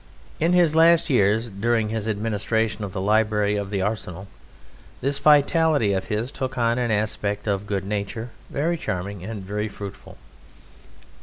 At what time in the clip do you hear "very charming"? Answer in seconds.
8.49-9.23